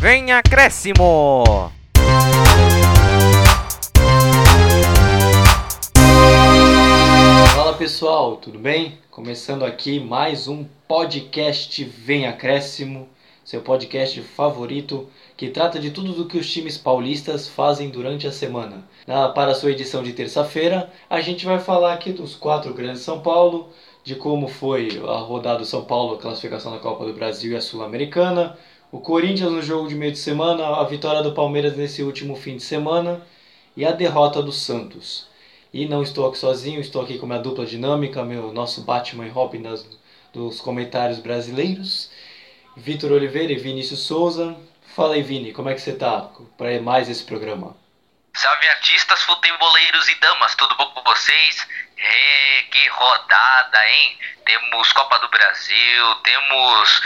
[0.00, 1.72] Vem acréscimo!
[7.52, 8.96] Fala pessoal, tudo bem?
[9.10, 13.08] Começando aqui mais um podcast Vem Acréscimo,
[13.44, 18.30] seu podcast favorito que trata de tudo do que os times paulistas fazem durante a
[18.30, 18.84] semana.
[19.04, 23.02] Na, para a sua edição de terça-feira, a gente vai falar aqui dos quatro grandes
[23.02, 23.70] São Paulo,
[24.04, 27.56] de como foi a rodada do São Paulo, a classificação da Copa do Brasil e
[27.56, 28.56] a Sul-Americana,
[28.90, 32.56] o Corinthians no jogo de meio de semana, a vitória do Palmeiras nesse último fim
[32.56, 33.26] de semana
[33.76, 35.28] e a derrota do Santos.
[35.72, 39.30] E não estou aqui sozinho, estou aqui com minha dupla dinâmica, meu nosso Batman e
[39.30, 39.86] Robin das,
[40.32, 42.10] dos comentários brasileiros,
[42.76, 44.56] Vitor Oliveira e Vinícius Souza.
[44.96, 47.76] Fala aí, Vini, como é que você tá para mais esse programa?
[48.34, 51.66] Salve artistas, futeboleiros e damas, tudo bom com vocês?
[51.98, 54.18] É, que rodada, hein?
[54.46, 57.02] Temos Copa do Brasil, temos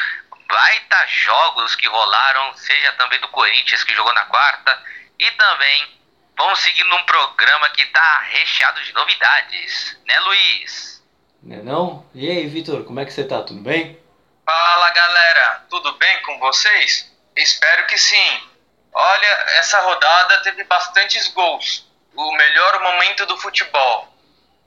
[0.52, 4.82] baita jogos que rolaram, seja também do Corinthians que jogou na quarta,
[5.18, 6.00] e também
[6.36, 11.02] vamos seguir num programa que tá recheado de novidades, né Luiz?
[11.42, 12.06] Né não?
[12.14, 13.42] E aí, Vitor, como é que você tá?
[13.42, 13.98] Tudo bem?
[14.44, 17.10] Fala galera, tudo bem com vocês?
[17.34, 18.50] Espero que sim.
[18.92, 19.26] Olha,
[19.58, 21.90] essa rodada teve bastantes gols.
[22.14, 24.14] O melhor momento do futebol.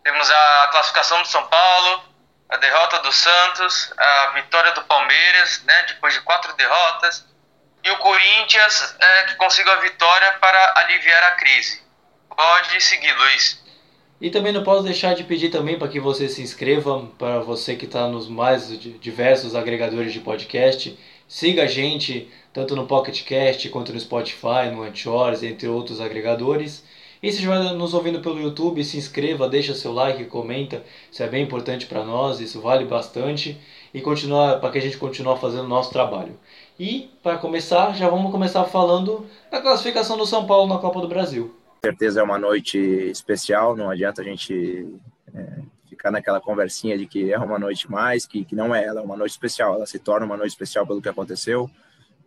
[0.03, 2.03] Temos a classificação do São Paulo,
[2.49, 7.25] a derrota do Santos, a vitória do Palmeiras, né, depois de quatro derrotas,
[7.83, 11.83] e o Corinthians é, que conseguiu a vitória para aliviar a crise.
[12.35, 13.63] Pode seguir, Luiz.
[14.19, 17.75] E também não posso deixar de pedir também para que você se inscreva, para você
[17.75, 18.67] que está nos mais
[18.99, 24.83] diversos agregadores de podcast, siga a gente tanto no Pocket Cast quanto no Spotify, no
[24.83, 26.83] Anchors, entre outros agregadores.
[27.25, 31.27] E se estiver nos ouvindo pelo YouTube, se inscreva, deixa seu like, comenta, isso é
[31.27, 33.59] bem importante para nós, isso vale bastante
[33.91, 36.37] e continuar para que a gente continue fazendo o nosso trabalho.
[36.79, 41.07] E para começar, já vamos começar falando da classificação do São Paulo na Copa do
[41.07, 41.51] Brasil.
[41.81, 44.87] Com certeza é uma noite especial, não adianta a gente
[45.33, 45.47] é,
[45.89, 49.03] ficar naquela conversinha de que é uma noite mais, que, que não é ela, é
[49.03, 51.67] uma noite especial, ela se torna uma noite especial pelo que aconteceu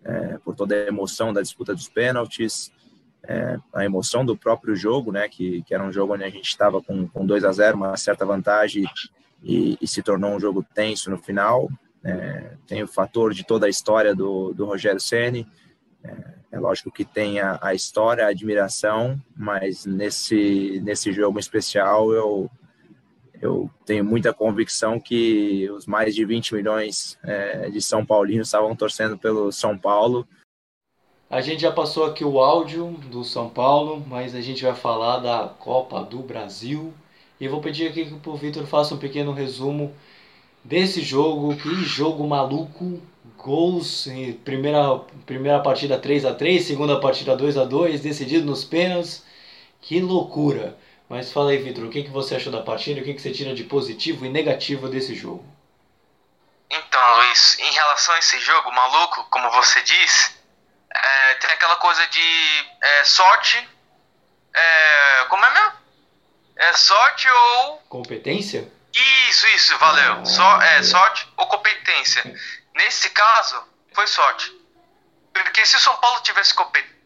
[0.05, 2.73] é, por toda a emoção da disputa dos pênaltis,
[3.28, 6.49] é, a emoção do próprio jogo, né, que, que era um jogo onde a gente
[6.49, 8.87] estava com, com 2 a 0 uma certa vantagem
[9.43, 11.69] e, e, se tornou um jogo tenso no final.
[12.03, 15.47] É, tem o fator de toda a história do, do Rogério Ceni.
[16.03, 22.11] É, é, lógico que tem a, a, história, a admiração, mas nesse nesse jogo especial
[22.12, 22.50] eu
[23.41, 28.75] eu tenho muita convicção que os mais de 20 milhões é, de São Paulinos estavam
[28.75, 30.27] torcendo pelo São Paulo.
[31.31, 35.19] A gente já passou aqui o áudio do São Paulo, mas a gente vai falar
[35.19, 36.94] da Copa do Brasil.
[37.39, 39.94] E vou pedir aqui que o Vitor faça um pequeno resumo
[40.65, 41.55] desse jogo.
[41.55, 43.03] Que jogo maluco!
[43.37, 44.09] Gols,
[44.43, 49.22] primeira, primeira partida 3 a 3 segunda partida 2 a 2 decidido nos pênaltis.
[49.83, 50.78] Que loucura!
[51.11, 53.03] Mas fala aí, Vitor, o que, que você achou da partida?
[53.03, 55.44] O que, que você tira de positivo e negativo desse jogo?
[56.71, 60.38] Então, Luiz, em relação a esse jogo maluco, como você disse,
[61.03, 63.69] é, tem aquela coisa de é, sorte.
[64.55, 65.73] É, como é mesmo?
[66.57, 67.79] É sorte ou.
[67.89, 68.71] Competência?
[68.93, 70.21] Isso, isso, valeu.
[70.21, 72.23] Ah, so, é, sorte ou competência.
[72.75, 73.63] Nesse caso,
[73.95, 74.53] foi sorte.
[75.33, 76.55] Porque se o São Paulo tivesse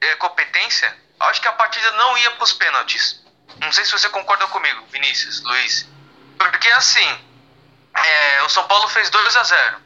[0.00, 3.22] é, competência, acho que a partida não ia para os pênaltis.
[3.60, 5.86] Não sei se você concorda comigo, Vinícius, Luiz.
[6.38, 7.24] Porque assim,
[7.94, 9.80] é, o São Paulo fez 2 a 0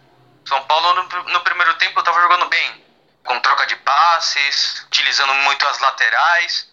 [0.46, 2.85] São Paulo no, no primeiro tempo estava jogando bem,
[3.26, 6.68] com troca de passes, utilizando muito as laterais.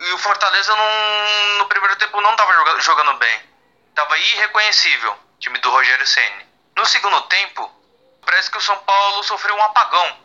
[0.00, 0.74] E o Fortaleza
[1.58, 3.42] no primeiro tempo não estava jogando, bem.
[3.90, 6.46] Estava irreconhecível, time do Rogério Ceni.
[6.76, 7.70] No segundo tempo,
[8.24, 10.18] parece que o São Paulo sofreu um apagão.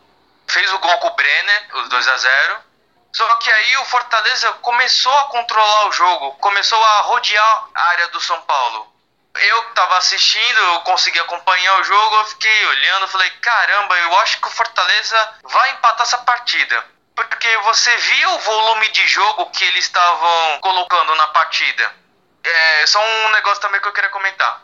[0.48, 2.74] Fez o gol com o Brenner, os 2 a 0
[3.14, 8.08] só que aí o Fortaleza começou a controlar o jogo, começou a rodear a área
[8.08, 8.92] do São Paulo.
[9.40, 14.40] Eu tava assistindo, eu consegui acompanhar o jogo, eu fiquei olhando, falei, caramba, eu acho
[14.40, 16.86] que o Fortaleza vai empatar essa partida.
[17.16, 21.96] Porque você via o volume de jogo que eles estavam colocando na partida.
[22.44, 24.62] É só um negócio também que eu queria comentar.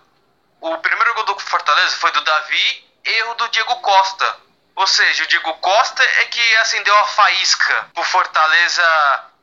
[0.61, 4.49] O primeiro gol do Fortaleza foi do Davi, erro do Diego Costa
[4.79, 8.81] ou seja, o Diego Costa é que acendeu a faísca pro Fortaleza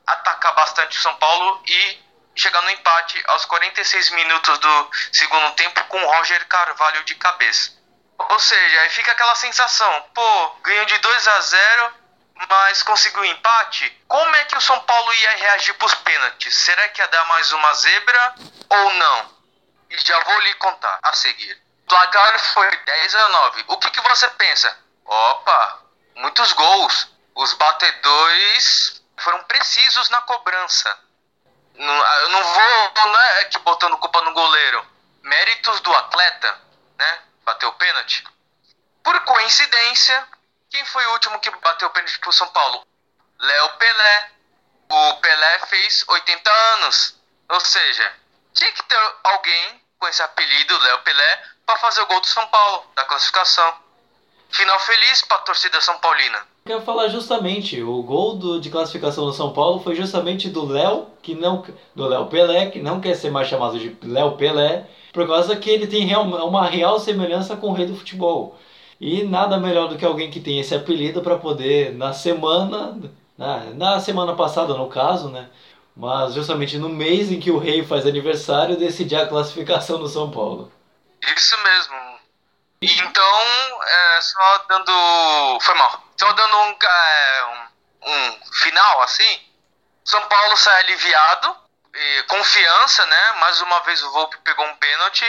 [0.07, 1.99] atacar bastante o São Paulo e
[2.37, 7.73] chegar no empate aos 46 minutos do segundo tempo com o Roger Carvalho de cabeça.
[8.19, 11.95] Ou seja, aí fica aquela sensação, pô, ganhou de 2 a 0,
[12.49, 14.05] mas conseguiu empate.
[14.07, 16.55] Como é que o São Paulo ia reagir pros pênaltis?
[16.55, 18.35] Será que ia dar mais uma zebra
[18.69, 19.37] ou não?
[19.91, 21.61] E já vou lhe contar a seguir.
[21.85, 23.65] O placar foi 10 a 9.
[23.69, 24.77] O que, que você pensa?
[25.05, 25.83] Opa,
[26.17, 27.09] muitos gols.
[27.35, 31.06] os batedores foram precisos na cobrança.
[31.79, 34.87] Ah, eu não vou, não é que botando culpa no goleiro.
[35.23, 36.61] Méritos do atleta,
[36.99, 37.19] né?
[37.45, 38.25] Bateu o pênalti.
[39.03, 40.27] Por coincidência,
[40.71, 42.87] quem foi o último que bateu o pênalti pro São Paulo?
[43.39, 44.31] Léo Pelé.
[44.89, 47.21] O Pelé fez 80 anos.
[47.49, 48.15] Ou seja,
[48.55, 52.47] tinha que ter alguém com esse apelido, Léo Pelé, para fazer o gol do São
[52.49, 53.83] Paulo, da classificação.
[54.51, 56.47] Final feliz para a torcida São Paulina.
[56.69, 61.07] Ia falar justamente, o gol do, de classificação do São Paulo foi justamente do Léo,
[61.23, 61.65] que não
[61.95, 65.71] do Léo Pelé, que não quer ser mais chamado de Léo Pelé, por causa que
[65.71, 68.59] ele tem real, uma real semelhança com o rei do futebol.
[69.01, 72.99] E nada melhor do que alguém que tem esse apelido para poder na semana,
[73.39, 75.49] na, na semana passada no caso, né,
[75.97, 80.31] mas justamente no mês em que o rei faz aniversário, decidir a classificação do São
[80.31, 80.73] Paulo.
[81.37, 81.97] Isso mesmo.
[82.83, 83.23] Então,
[83.83, 85.61] é, só dando.
[85.61, 86.06] Foi mal.
[86.19, 87.45] Só dando um, é,
[88.07, 89.41] um, um final assim.
[90.05, 91.57] São Paulo sai aliviado,
[92.29, 93.33] confiança, né?
[93.41, 95.25] Mais uma vez o Volpe pegou um pênalti.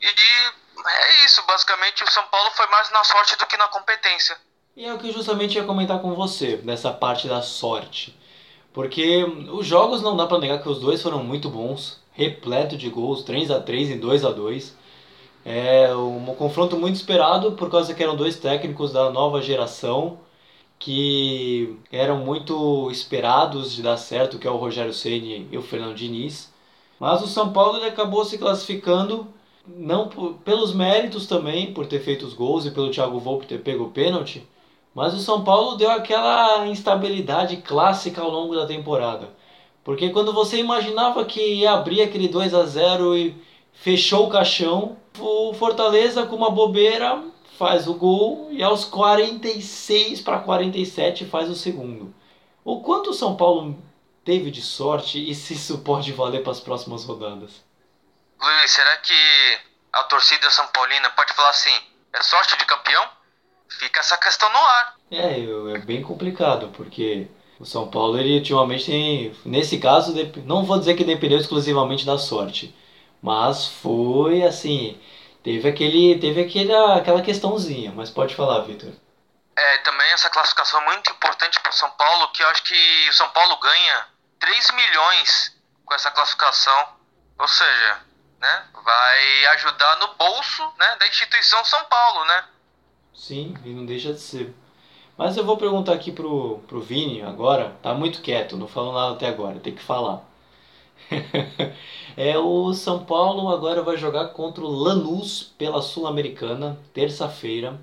[0.00, 4.36] E é isso, basicamente o São Paulo foi mais na sorte do que na competência.
[4.76, 8.16] E é o que justamente ia comentar com você, nessa parte da sorte.
[8.72, 12.88] Porque os jogos não dá para negar que os dois foram muito bons, repleto de
[12.88, 14.76] gols, 3 a 3 e 2 a 2
[15.44, 15.87] É
[16.30, 20.18] um confronto muito esperado por causa que eram dois técnicos da nova geração
[20.78, 25.96] que eram muito esperados de dar certo, que é o Rogério Ceni e o Fernando
[25.96, 26.52] Diniz.
[27.00, 29.26] Mas o São Paulo acabou se classificando
[29.66, 33.58] não por, pelos méritos também, por ter feito os gols e pelo Thiago Volpe ter
[33.60, 34.46] pego o pênalti,
[34.94, 39.30] mas o São Paulo deu aquela instabilidade clássica ao longo da temporada.
[39.84, 43.34] Porque quando você imaginava que ia abrir aquele 2 a 0 e
[43.80, 47.22] fechou o caixão, o Fortaleza com uma bobeira
[47.58, 52.14] faz o gol e aos 46 para 47 faz o segundo.
[52.64, 53.76] O quanto o São Paulo
[54.24, 57.64] teve de sorte e se isso pode valer para as próximas rodadas?
[58.40, 59.58] Luiz, será que
[59.92, 61.74] a torcida São Paulina pode falar assim,
[62.12, 63.18] é sorte de campeão?
[63.68, 64.96] fica essa questão no ar.
[65.10, 65.40] É,
[65.74, 67.28] é bem complicado, porque
[67.60, 70.14] o São Paulo, ele ultimamente tem, nesse caso,
[70.44, 72.74] não vou dizer que dependeu exclusivamente da sorte,
[73.22, 75.00] mas foi assim,
[75.42, 78.92] teve aquele, teve aquele, aquela questãozinha, mas pode falar, Vitor.
[79.56, 83.08] É, também essa classificação é muito importante para o São Paulo, que eu acho que
[83.08, 84.06] o São Paulo ganha
[84.38, 86.88] 3 milhões com essa classificação,
[87.38, 88.00] ou seja,
[88.40, 92.44] né, vai ajudar no bolso né, da instituição São Paulo, né?
[93.14, 94.54] Sim, e não deixa de ser.
[95.16, 97.76] Mas eu vou perguntar aqui pro, pro Vini agora.
[97.82, 100.22] Tá muito quieto, não falou nada até agora, tem que falar.
[102.16, 107.80] é o São Paulo agora vai jogar contra o Lanús pela Sul-Americana, terça-feira.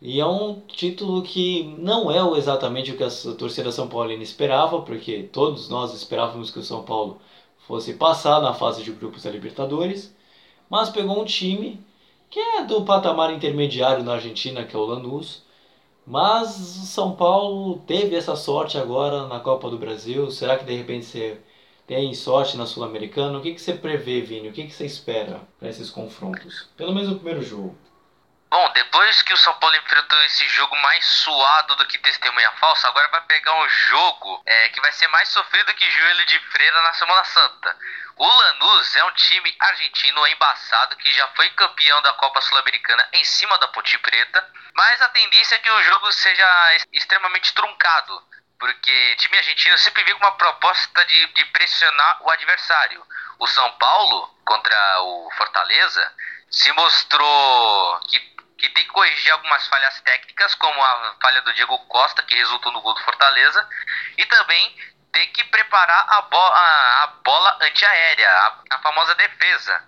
[0.00, 4.82] E é um título que não é exatamente o que a torcida São Paulina esperava,
[4.82, 7.20] porque todos nós esperávamos que o São Paulo
[7.66, 10.14] fosse passar na fase de grupos da Libertadores,
[10.68, 11.80] mas pegou um time
[12.30, 15.42] que é do patamar intermediário na Argentina, que é o Lanús.
[16.06, 20.30] Mas o São Paulo teve essa sorte agora na Copa do Brasil.
[20.30, 21.40] Será que de repente você
[21.86, 23.38] tem sorte na Sul-Americana?
[23.38, 24.48] O que, que você prevê, Vini?
[24.48, 26.68] O que, que você espera para esses confrontos?
[26.76, 27.76] Pelo menos no primeiro jogo.
[28.52, 32.86] Bom, depois que o São Paulo enfrentou esse jogo mais suado do que testemunha falsa,
[32.86, 36.82] agora vai pegar um jogo é, que vai ser mais sofrido que joelho de freira
[36.82, 37.76] na Semana Santa.
[38.14, 43.24] O Lanús é um time argentino embaçado que já foi campeão da Copa Sul-Americana em
[43.24, 48.22] cima da Ponte Preta, mas a tendência é que o jogo seja extremamente truncado,
[48.62, 53.04] porque time argentino sempre vem com uma proposta de, de pressionar o adversário.
[53.40, 56.14] O São Paulo contra o Fortaleza
[56.48, 61.76] se mostrou que que tem que corrigir algumas falhas técnicas, como a falha do Diego
[61.86, 63.68] Costa, que resultou no gol do Fortaleza,
[64.16, 64.76] e também
[65.12, 69.84] tem que preparar a, bo a, a bola antiaérea, a, a famosa defesa,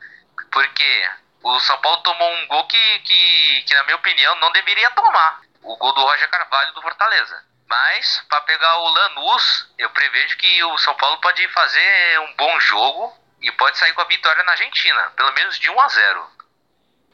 [0.50, 1.10] porque
[1.44, 5.40] o São Paulo tomou um gol que, que, que, na minha opinião, não deveria tomar.
[5.62, 7.53] O gol do Roger Carvalho do Fortaleza.
[7.68, 12.60] Mas, para pegar o Lanús, eu prevejo que o São Paulo pode fazer um bom
[12.60, 16.24] jogo e pode sair com a vitória na Argentina, pelo menos de 1 a 0.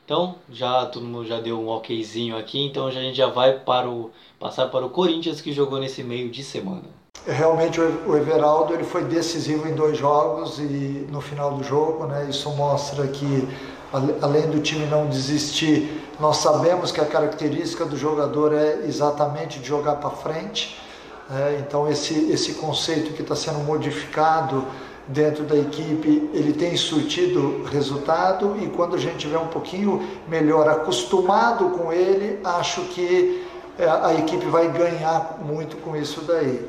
[0.05, 3.89] Então, já todo mundo já deu um okzinho aqui, então a gente já vai para
[3.89, 6.83] o passar para o Corinthians que jogou nesse meio de semana.
[7.27, 12.27] Realmente o Everaldo ele foi decisivo em dois jogos e no final do jogo, né?
[12.29, 13.47] Isso mostra que
[13.93, 19.67] além do time não desistir, nós sabemos que a característica do jogador é exatamente de
[19.67, 20.81] jogar para frente.
[21.29, 21.65] Né?
[21.67, 24.65] Então esse esse conceito que está sendo modificado
[25.09, 30.69] dentro da equipe, ele tem surtido resultado e quando a gente tiver um pouquinho melhor
[30.69, 33.45] acostumado com ele, acho que
[33.79, 36.65] é, a equipe vai ganhar muito com isso daí.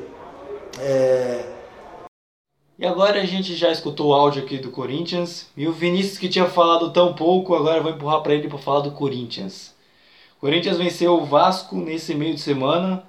[0.80, 1.51] É...
[2.82, 6.28] E agora a gente já escutou o áudio aqui do Corinthians e o Vinícius que
[6.28, 9.72] tinha falado tão pouco, agora eu vou empurrar para ele para falar do Corinthians.
[10.36, 13.04] O Corinthians venceu o Vasco nesse meio de semana,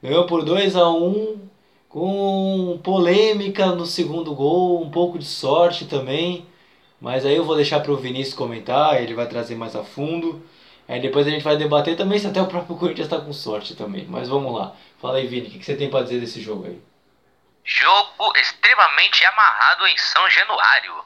[0.00, 1.40] ganhou por 2 a 1
[1.88, 6.46] com polêmica no segundo gol, um pouco de sorte também.
[7.00, 10.40] Mas aí eu vou deixar para o Vinícius comentar, ele vai trazer mais a fundo.
[10.86, 13.74] Aí depois a gente vai debater também se até o próprio Corinthians está com sorte
[13.74, 14.06] também.
[14.08, 14.76] Mas vamos lá.
[15.00, 16.78] Fala aí, Vini, o que você tem para dizer desse jogo aí?
[17.66, 21.04] Jogo extremamente amarrado em São Januário.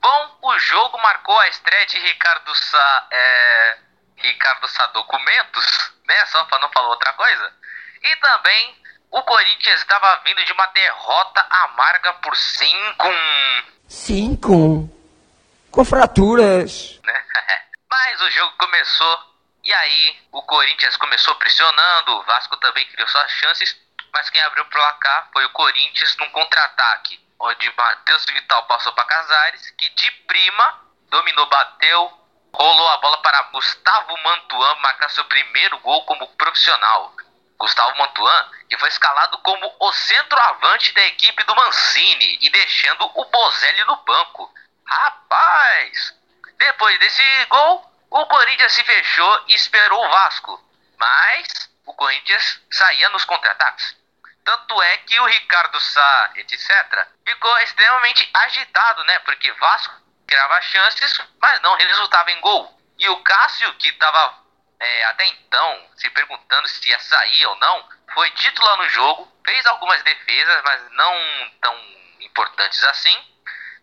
[0.00, 3.78] Bom, o jogo marcou a estreia de Ricardo Sá, é,
[4.16, 6.26] Ricardo Sá Documentos, né?
[6.26, 7.52] Só para não falar outra coisa.
[8.02, 13.08] E também o Corinthians estava vindo de uma derrota amarga por 5
[13.88, 14.90] 5
[15.72, 17.00] Com fraturas.
[17.02, 17.24] Né?
[17.90, 23.30] Mas o jogo começou e aí o Corinthians começou pressionando, o Vasco também criou suas
[23.32, 23.76] chances,
[24.16, 29.04] mas quem abriu o placar foi o Corinthians num contra-ataque, onde Matheus Vital passou para
[29.04, 30.80] Casares, que de prima
[31.10, 37.12] dominou, bateu, rolou a bola para Gustavo Mantuan marcar seu primeiro gol como profissional.
[37.58, 43.24] Gustavo Mantuan, que foi escalado como o centroavante da equipe do Mancini e deixando o
[43.26, 44.50] Bozelli no banco.
[44.86, 46.14] Rapaz!
[46.56, 50.58] Depois desse gol, o Corinthians se fechou e esperou o Vasco.
[50.98, 54.05] Mas o Corinthians saía nos contra-ataques.
[54.46, 59.18] Tanto é que o Ricardo Sá, etc., ficou extremamente agitado, né?
[59.18, 62.80] Porque Vasco criava chances, mas não resultava em gol.
[62.96, 64.38] E o Cássio, que estava
[64.78, 69.66] é, até então se perguntando se ia sair ou não, foi titular no jogo, fez
[69.66, 71.76] algumas defesas, mas não tão
[72.20, 73.16] importantes assim.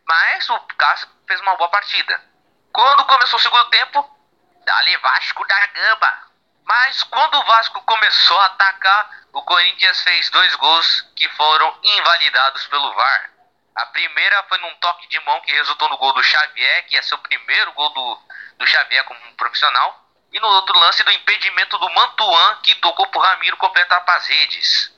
[0.05, 2.23] Mas o Cássio fez uma boa partida.
[2.71, 4.17] Quando começou o segundo tempo,
[4.63, 6.32] dali Vasco da Gama.
[6.65, 12.65] Mas quando o Vasco começou a atacar, o Corinthians fez dois gols que foram invalidados
[12.67, 13.29] pelo VAR.
[13.75, 17.15] A primeira foi num toque de mão que resultou no gol do Xavier, que ser
[17.15, 18.19] o primeiro gol do,
[18.57, 19.99] do Xavier como profissional.
[20.31, 24.93] E no outro lance do impedimento do Mantuan, que tocou por Ramiro completar as redes.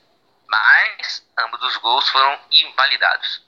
[0.48, 3.42] Mas ambos os gols foram invalidados.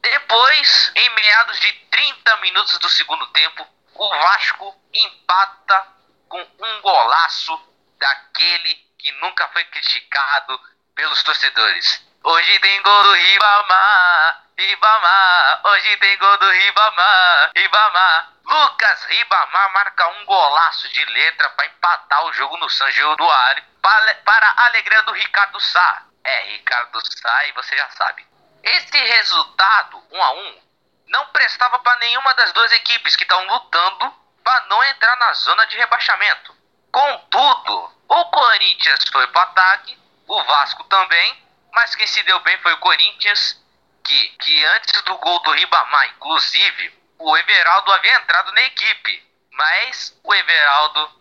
[0.00, 5.86] Depois, em meados de 30 minutos do segundo tempo, o Vasco empata
[6.32, 7.60] com um golaço
[7.98, 10.58] daquele que nunca foi criticado
[10.94, 12.02] pelos torcedores.
[12.24, 18.32] Hoje tem gol do Ribamar, Ribamar, hoje tem gol do Ribamar, Ribamar.
[18.44, 24.48] Lucas Ribamar marca um golaço de letra para empatar o jogo no São Januário para
[24.56, 26.02] a alegria do Ricardo Sá.
[26.24, 28.26] É, Ricardo Sá e você já sabe.
[28.62, 30.62] Esse resultado, 1 um a 1 um,
[31.08, 35.66] não prestava para nenhuma das duas equipes que estão lutando para não entrar na zona
[35.66, 36.54] de rebaixamento.
[36.90, 42.72] Contudo, o Corinthians foi para ataque, o Vasco também, mas quem se deu bem foi
[42.74, 43.60] o Corinthians,
[44.04, 49.32] que, que antes do gol do Ribamar, inclusive, o Everaldo havia entrado na equipe.
[49.52, 51.20] Mas o Everaldo,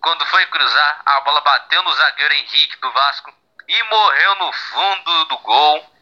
[0.00, 3.34] quando foi cruzar, a bola bateu no zagueiro Henrique do Vasco
[3.68, 5.92] e morreu no fundo do gol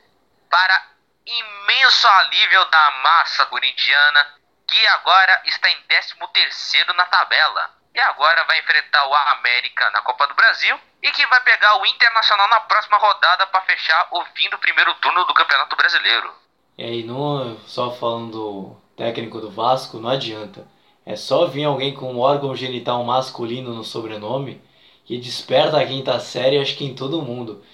[0.48, 0.86] para
[1.26, 4.34] imenso alívio da massa corintiana,
[4.70, 7.70] que agora está em 13º na tabela.
[7.92, 11.86] E agora vai enfrentar o América na Copa do Brasil e que vai pegar o
[11.86, 16.32] Internacional na próxima rodada para fechar o fim do primeiro turno do Campeonato Brasileiro.
[16.78, 20.66] E aí, não só falando do técnico do Vasco, não adianta.
[21.04, 24.62] É só vir alguém com um órgão genital masculino no sobrenome
[25.04, 27.64] que desperta a quinta série, acho que em todo mundo.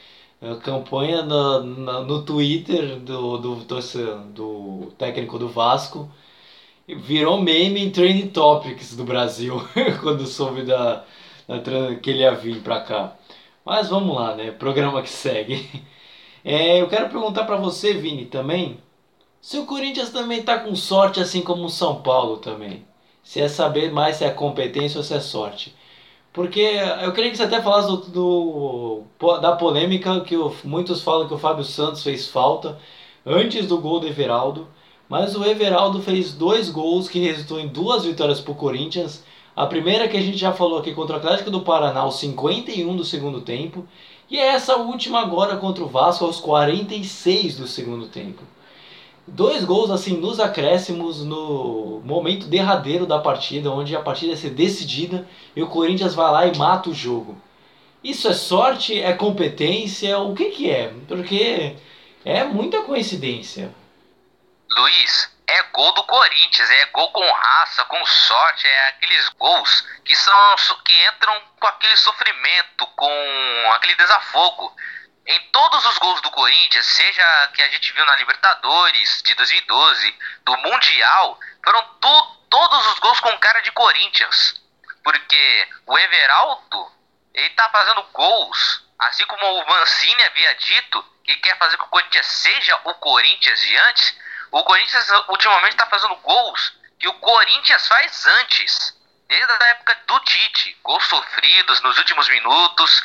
[0.41, 3.81] A campanha no, no, no Twitter do, do, do,
[4.33, 6.11] do técnico do Vasco
[6.89, 9.61] virou meme em Trending Topics do Brasil
[10.03, 11.05] quando soube da,
[11.49, 13.17] da, que ele ia vir pra cá.
[13.65, 14.51] Mas vamos lá, né?
[14.53, 15.69] Programa que segue.
[16.49, 18.79] É, eu quero perguntar para você, Vini, também.
[19.41, 22.87] Se o Corinthians também tá com sorte, assim como o São Paulo também.
[23.23, 25.75] Se é saber mais se é competência ou se é sorte.
[26.33, 26.61] Porque
[27.03, 31.35] eu queria que você até falasse do, do da polêmica que o, muitos falam que
[31.35, 32.79] o Fábio Santos fez falta
[33.25, 34.69] antes do gol do Everaldo.
[35.09, 39.23] Mas o Everaldo fez dois gols que resultou em duas vitórias para o Corinthians.
[39.55, 42.97] A primeira que a gente já falou aqui contra o Atlético do Paraná aos 51
[42.97, 43.87] do segundo tempo.
[44.29, 48.43] E é essa última agora contra o Vasco aos 46 do segundo tempo.
[49.29, 54.51] Dois gols assim nos acréscimos no momento derradeiro da partida, onde a partida ia ser
[54.51, 57.37] decidida e o Corinthians vai lá e mata o jogo.
[58.03, 59.01] Isso é sorte?
[59.01, 60.19] É competência?
[60.19, 60.93] O que, que é?
[61.09, 61.75] Porque
[62.25, 63.73] é muita coincidência.
[64.71, 70.15] Luiz, é gol do Corinthians, é gol com raça, com sorte, é aqueles gols que
[70.17, 74.75] são que entram com aquele sofrimento, com aquele desafogo.
[75.27, 80.19] Em todos os gols do Corinthians, seja que a gente viu na Libertadores de 2012,
[80.45, 84.63] do Mundial, foram to todos os gols com cara de Corinthians.
[85.03, 86.93] Porque o Everaldo,
[87.35, 91.89] ele tá fazendo gols, assim como o Mancini havia dito, que quer fazer com que
[91.89, 94.19] o Corinthians seja o Corinthians de antes,
[94.51, 98.97] o Corinthians ultimamente está fazendo gols que o Corinthians faz antes.
[99.29, 100.79] Desde a época do Tite.
[100.83, 103.05] Gols sofridos nos últimos minutos.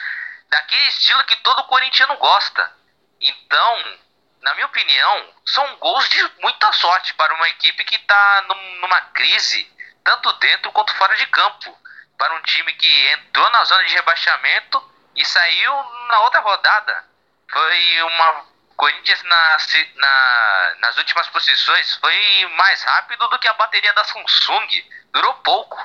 [0.49, 2.75] Daquele estilo que todo corintiano gosta.
[3.19, 3.99] Então,
[4.41, 8.45] na minha opinião, são gols de muita sorte para uma equipe que está
[8.81, 9.71] numa crise,
[10.03, 11.77] tanto dentro quanto fora de campo.
[12.17, 15.73] Para um time que entrou na zona de rebaixamento e saiu
[16.07, 17.05] na outra rodada.
[17.51, 18.45] Foi uma
[18.81, 19.57] Corinthians na,
[19.95, 22.15] na, nas últimas posições foi
[22.57, 24.67] mais rápido do que a bateria da Samsung.
[25.13, 25.77] Durou pouco.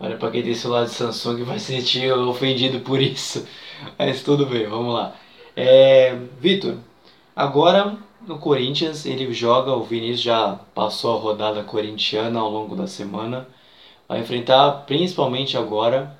[0.00, 3.46] Olha, pra quem tem celular de Samsung vai se sentir ofendido por isso.
[3.98, 5.12] Mas tudo bem, vamos lá.
[5.54, 6.78] É, Vitor,
[7.36, 12.86] agora no Corinthians ele joga, o Vinícius já passou a rodada corintiana ao longo da
[12.86, 13.46] semana.
[14.08, 16.18] Vai enfrentar principalmente agora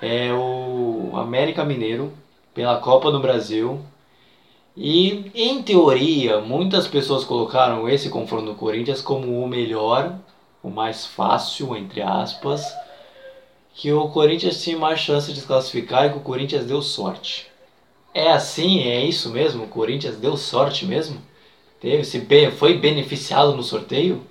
[0.00, 2.16] é o América Mineiro
[2.54, 3.91] pela Copa do Brasil
[4.76, 10.14] e, em teoria, muitas pessoas colocaram esse confronto do Corinthians como o melhor,
[10.62, 12.64] o mais fácil, entre aspas,
[13.74, 17.50] que o Corinthians tinha mais chance de se classificar e que o Corinthians deu sorte.
[18.14, 18.88] É assim?
[18.88, 19.64] É isso mesmo?
[19.64, 21.20] O Corinthians deu sorte mesmo?
[21.80, 22.26] Teve, se
[22.58, 24.26] foi beneficiado no sorteio?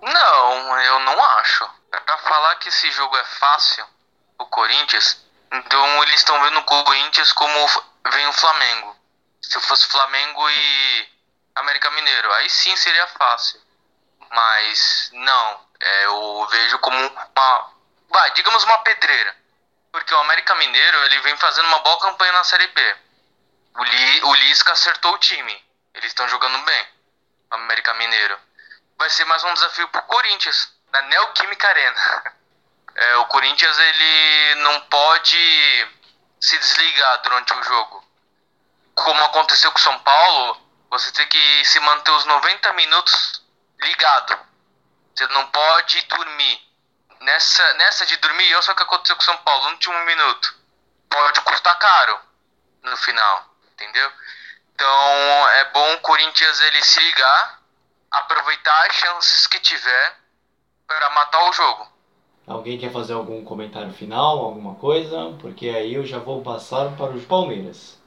[0.00, 1.64] Não, eu não acho.
[1.92, 3.84] É pra falar que esse jogo é fácil,
[4.38, 7.54] o Corinthians, então eles estão vendo o Corinthians como
[8.12, 9.01] vem o Flamengo.
[9.42, 11.08] Se fosse Flamengo e
[11.56, 13.60] América Mineiro, aí sim seria fácil.
[14.30, 17.72] Mas não, é, eu vejo como uma,
[18.08, 19.36] vai, digamos uma pedreira.
[19.90, 22.96] Porque o América Mineiro ele vem fazendo uma boa campanha na Série B.
[23.74, 25.64] O, Li, o Lisca acertou o time.
[25.92, 26.88] Eles estão jogando bem.
[27.50, 28.38] O América Mineiro.
[28.96, 32.32] Vai ser mais um desafio pro Corinthians, na Neoquímica Arena.
[32.94, 35.88] É, o Corinthians ele não pode
[36.38, 38.04] se desligar durante o jogo
[38.94, 43.42] como aconteceu com São Paulo, você tem que se manter os 90 minutos
[43.80, 44.38] ligado.
[45.14, 46.60] Você não pode dormir.
[47.20, 50.54] Nessa, nessa de dormir, olha só o que aconteceu com São Paulo no último minuto.
[51.08, 52.18] Pode custar caro
[52.82, 54.10] no final, entendeu?
[54.74, 57.60] Então é bom o Corinthians ele se ligar,
[58.10, 60.16] aproveitar as chances que tiver
[60.86, 61.86] para matar o jogo.
[62.46, 65.36] Alguém quer fazer algum comentário final, alguma coisa?
[65.40, 68.01] Porque aí eu já vou passar para os Palmeiras.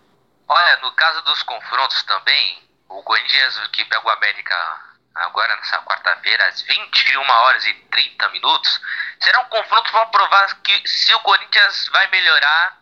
[0.48, 4.82] Olha, no caso dos confrontos também, o Corinthians que pega o América
[5.16, 8.82] agora nessa quarta-feira, às 21 horas e 30 minutos,
[9.20, 12.78] será um confronto para provar que se o Corinthians vai melhorar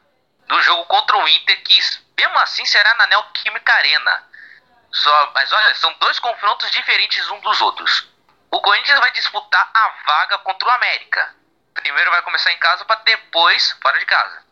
[0.48, 1.80] no jogo contra o Inter, que
[2.18, 4.30] mesmo assim será na Neoquímica Arena.
[4.92, 8.08] Só, mas olha, são dois confrontos diferentes um dos outros.
[8.52, 11.36] O Corinthians vai disputar a vaga contra o América.
[11.74, 14.44] Primeiro vai começar em casa para depois fora de casa.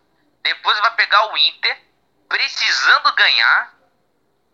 [0.44, 1.91] Depois vai pegar o Inter
[2.32, 3.74] precisando ganhar.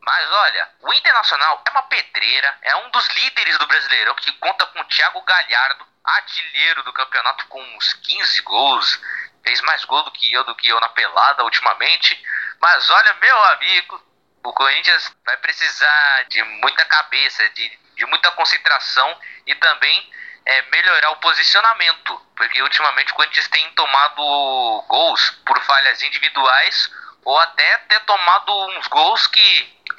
[0.01, 4.65] Mas olha, o Internacional é uma pedreira, é um dos líderes do Brasileirão que conta
[4.67, 9.01] com o Thiago Galhardo, artilheiro do campeonato com uns 15 gols.
[9.43, 12.21] Fez mais gol do que eu, do que eu na pelada ultimamente.
[12.59, 14.01] Mas olha, meu amigo,
[14.43, 20.13] o Corinthians vai precisar de muita cabeça, de, de muita concentração e também
[20.45, 22.21] é, melhorar o posicionamento.
[22.35, 26.89] Porque ultimamente o Corinthians tem tomado gols por falhas individuais
[27.27, 29.39] ou até ter tomado uns gols que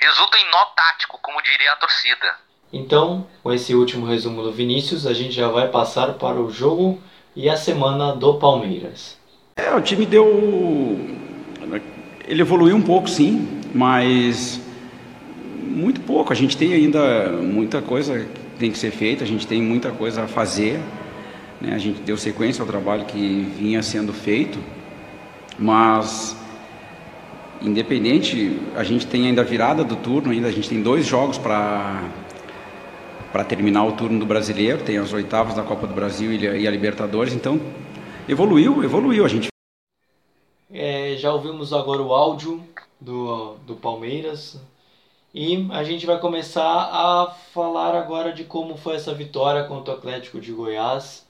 [0.00, 2.36] resultam em nó tático, como diria a torcida.
[2.72, 7.02] Então, com esse último resumo do Vinícius, a gente já vai passar para o jogo
[7.36, 9.18] e a semana do Palmeiras.
[9.56, 10.24] É, o time deu.
[12.26, 14.58] Ele evoluiu um pouco, sim, mas
[15.60, 16.32] muito pouco.
[16.32, 19.90] A gente tem ainda muita coisa que tem que ser feita, a gente tem muita
[19.90, 20.80] coisa a fazer.
[21.60, 21.74] Né?
[21.74, 24.58] A gente deu sequência ao trabalho que vinha sendo feito,
[25.58, 26.38] mas
[27.61, 31.38] Independente, a gente tem ainda a virada do turno, ainda a gente tem dois jogos
[31.38, 32.03] para
[33.33, 36.71] para terminar o turno do Brasileiro, tem as oitavas da Copa do Brasil e a
[36.71, 37.61] Libertadores, então
[38.27, 39.49] evoluiu, evoluiu a gente.
[40.73, 42.62] É, já ouvimos agora o áudio
[43.01, 44.59] do, do Palmeiras
[45.35, 49.97] e a gente vai começar a falar agora de como foi essa vitória contra o
[49.97, 51.27] Atlético de Goiás.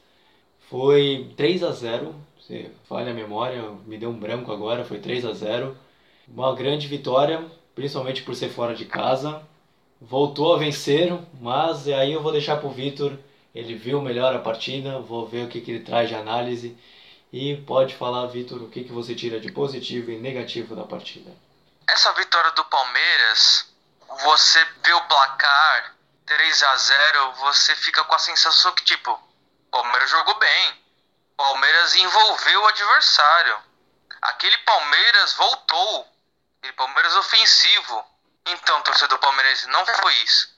[0.71, 5.25] Foi 3 a 0 se falha a memória, me deu um branco agora, foi 3
[5.27, 5.77] a 0
[6.35, 9.43] uma grande vitória, principalmente por ser fora de casa.
[10.01, 13.19] voltou a vencer, mas aí eu vou deixar para o Vitor.
[13.55, 16.79] Ele viu melhor a partida, vou ver o que, que ele traz de análise.
[17.33, 21.31] E pode falar, Vitor, o que, que você tira de positivo e negativo da partida.
[21.88, 23.69] Essa vitória do Palmeiras,
[24.25, 25.97] você vê o placar
[26.29, 30.71] 3 a 0 você fica com a sensação que, tipo, o Palmeiras jogou bem.
[31.33, 33.59] O Palmeiras envolveu o adversário.
[34.21, 36.07] Aquele Palmeiras voltou.
[36.72, 38.07] Palmeiras ofensivo.
[38.46, 40.48] Então, torcedor palmeirense, não foi isso.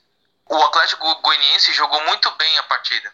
[0.45, 3.13] O Atlético Goianiense jogou muito bem a partida.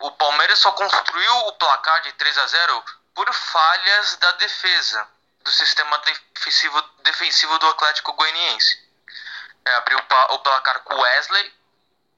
[0.00, 2.84] O Palmeiras só construiu o placar de 3 a 0
[3.14, 5.08] por falhas da defesa,
[5.40, 5.98] do sistema
[6.34, 8.88] defensivo, defensivo do Atlético Goianiense.
[9.64, 11.54] É, abriu o placar com Wesley,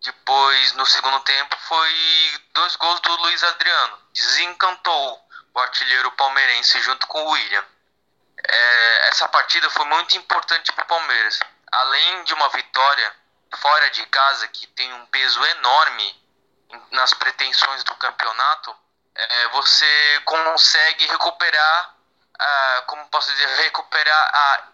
[0.02, 3.98] depois no segundo tempo foi dois gols do Luiz Adriano.
[4.12, 7.64] Desencantou o artilheiro palmeirense junto com o William.
[8.48, 11.40] É, essa partida foi muito importante para o Palmeiras.
[11.70, 13.14] Além de uma vitória
[13.56, 16.20] fora de casa que tem um peso enorme
[16.90, 18.74] nas pretensões do campeonato,
[19.14, 21.94] é, você consegue recuperar,
[22.40, 24.68] uh, como posso dizer, recuperar a,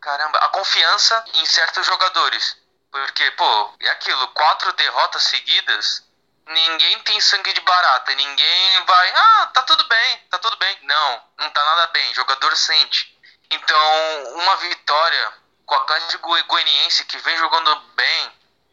[0.00, 2.56] caramba, a confiança em certos jogadores.
[2.90, 6.04] Porque, pô, é aquilo, quatro derrotas seguidas,
[6.46, 10.78] ninguém tem sangue de barata, ninguém vai, ah, tá tudo bem, tá tudo bem.
[10.82, 13.18] Não, não tá nada bem, jogador sente.
[13.50, 15.34] Então, uma vitória
[15.66, 18.32] com a Atlético Goianiense que vem jogando bem,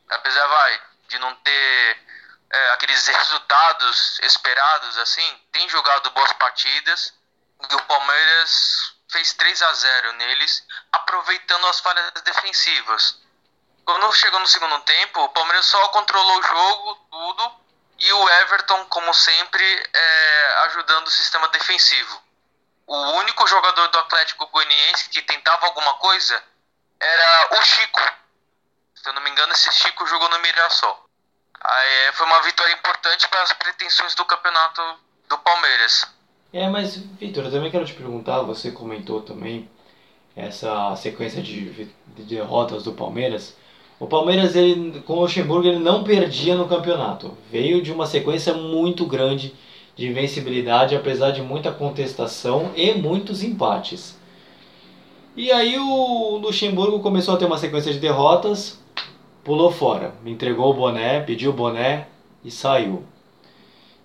[0.10, 2.06] apesar vai, de não ter
[2.52, 7.14] é, aqueles resultados esperados assim, tem jogado boas partidas
[7.70, 13.19] e o Palmeiras fez 3 a 0 neles, aproveitando as falhas defensivas.
[13.90, 17.52] Quando chegou no segundo tempo, o Palmeiras só controlou o jogo, tudo,
[18.00, 22.22] e o Everton, como sempre, é, ajudando o sistema defensivo.
[22.86, 26.40] O único jogador do Atlético Goianiense que tentava alguma coisa
[27.00, 28.00] era o Chico.
[28.94, 31.10] Se eu não me engano, esse Chico jogou no Mirassol.
[31.60, 34.84] Aí foi uma vitória importante para as pretensões do campeonato
[35.28, 36.06] do Palmeiras.
[36.54, 39.68] É, mas Vitor, eu também quero te perguntar, você comentou também
[40.36, 43.58] essa sequência de, de derrotas do Palmeiras.
[44.00, 47.34] O Palmeiras, ele, com o Luxemburgo, ele não perdia no campeonato.
[47.52, 49.54] Veio de uma sequência muito grande
[49.94, 54.18] de invencibilidade, apesar de muita contestação e muitos empates.
[55.36, 58.80] E aí o Luxemburgo começou a ter uma sequência de derrotas,
[59.44, 62.08] pulou fora, entregou o boné, pediu o boné
[62.44, 63.04] e saiu.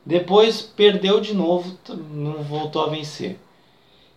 [0.05, 1.79] Depois perdeu de novo,
[2.11, 3.39] não voltou a vencer.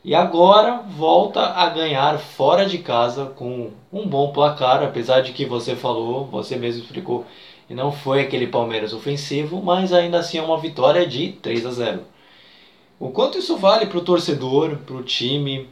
[0.08, 5.46] E agora volta a ganhar fora de casa com um bom placar, apesar de que
[5.46, 7.26] você falou, você mesmo explicou,
[7.70, 11.72] e não foi aquele Palmeiras ofensivo, mas ainda assim é uma vitória de 3 a
[11.72, 12.02] 0.
[12.98, 15.68] O quanto isso vale para o torcedor, para o time,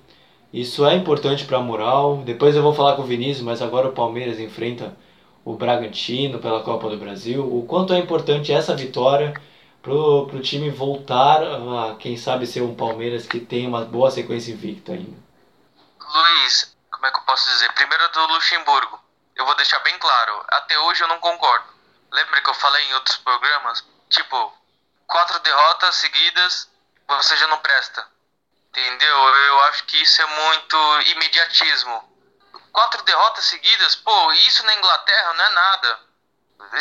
[0.52, 2.17] isso é importante para a moral.
[2.17, 4.98] Depois eu vou falar com o Vinícius, mas agora o Palmeiras enfrenta
[5.45, 7.41] o Bragantino pela Copa do Brasil.
[7.41, 9.34] O quanto é importante essa vitória
[9.86, 14.52] pro, pro time voltar a, quem sabe, ser um Palmeiras que tem uma boa sequência
[14.52, 15.15] invicta ainda.
[16.02, 17.71] Luiz, como é que eu posso dizer?
[17.74, 19.00] Primeiro do Luxemburgo.
[19.36, 21.67] Eu vou deixar bem claro, até hoje eu não concordo.
[22.12, 23.86] Lembra que eu falei em outros programas?
[24.10, 24.52] Tipo,
[25.06, 26.69] quatro derrotas seguidas,
[27.08, 28.08] você já não presta.
[28.69, 29.17] Entendeu?
[29.17, 30.78] Eu acho que isso é muito
[31.12, 32.15] imediatismo
[32.76, 36.00] quatro derrotas seguidas, pô, isso na Inglaterra não é nada.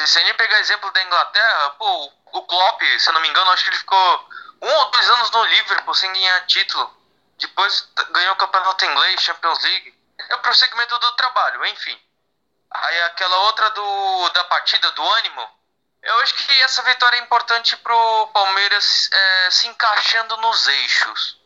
[0.07, 3.51] Se a gente pegar exemplo da Inglaterra, pô, o Klopp, se eu não me engano,
[3.51, 4.29] acho que ele ficou
[4.63, 6.95] um ou dois anos no Liverpool sem ganhar título.
[7.39, 9.95] Depois ganhou o campeonato inglês, Champions League.
[10.31, 12.01] É o prosseguimento do trabalho, enfim.
[12.71, 15.49] Aí aquela outra do, da partida, do ânimo.
[16.03, 21.41] Eu acho que essa vitória é importante pro Palmeiras é, se encaixando nos eixos.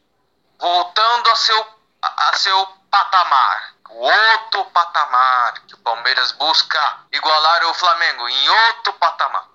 [0.59, 7.75] Voltando a seu, a, a seu patamar outro patamar, que o Palmeiras busca igualar o
[7.75, 9.48] Flamengo em outro patamar.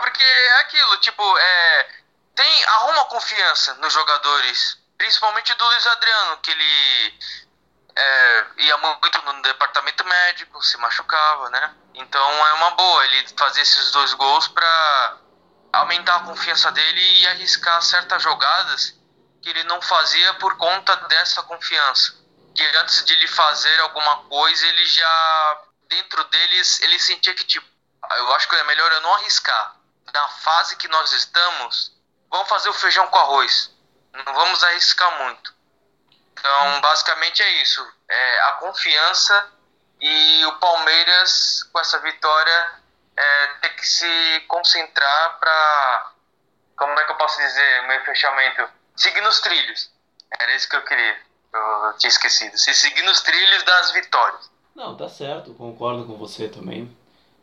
[0.00, 1.88] Porque é aquilo, tipo, é,
[2.34, 7.18] tem arruma confiança nos jogadores, principalmente do Luiz Adriano, que ele
[7.94, 11.74] é, ia muito no departamento médico, se machucava, né?
[11.94, 15.18] Então é uma boa ele fazer esses dois gols para
[15.72, 18.94] aumentar a confiança dele e arriscar certas jogadas
[19.42, 22.20] que ele não fazia por conta dessa confiança
[22.54, 27.66] que antes de ele fazer alguma coisa, ele já dentro deles ele sentia que tipo,
[28.16, 29.79] eu acho que é melhor eu não arriscar.
[30.12, 31.92] Na fase que nós estamos,
[32.30, 33.70] vamos fazer o feijão com arroz.
[34.12, 35.54] Não vamos arriscar muito.
[36.32, 37.86] Então, basicamente é isso.
[38.08, 39.52] É a confiança
[40.00, 42.80] e o Palmeiras com essa vitória
[43.16, 46.12] é, ter que se concentrar para
[46.76, 49.90] como é que eu posso dizer, meu fechamento, seguir nos trilhos.
[50.40, 51.20] Era isso que eu queria.
[51.52, 52.56] Eu tinha esquecido.
[52.56, 54.50] Se seguir nos trilhos das vitórias.
[54.74, 56.96] Não, tá certo, concordo com você também.